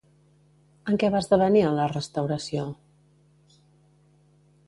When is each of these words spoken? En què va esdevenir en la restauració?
En 0.91 0.95
què 1.03 1.09
va 1.15 1.19
esdevenir 1.25 1.61
en 1.67 1.77
la 1.81 1.85
restauració? 1.91 2.65